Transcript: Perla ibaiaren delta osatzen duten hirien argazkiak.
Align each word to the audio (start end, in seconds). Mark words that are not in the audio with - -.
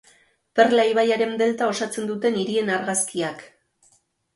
Perla 0.59 0.85
ibaiaren 0.93 1.37
delta 1.43 1.69
osatzen 1.75 2.11
duten 2.13 2.43
hirien 2.43 2.77
argazkiak. 2.81 3.51